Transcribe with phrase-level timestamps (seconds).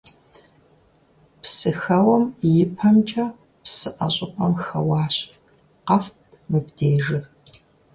[1.41, 2.23] Псыхэуэм
[2.61, 3.25] и пэмкӀэ
[3.63, 5.15] псыӀэ щӀыпӀэм хэуащ:
[5.87, 7.23] «КъэфтӀ мыбдежыр.».